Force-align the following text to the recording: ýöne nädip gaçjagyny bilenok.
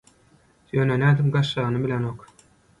ýöne 0.77 0.97
nädip 1.03 1.29
gaçjagyny 1.37 1.87
bilenok. 1.87 2.29